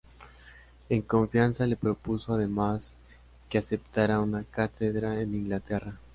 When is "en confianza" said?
0.89-1.67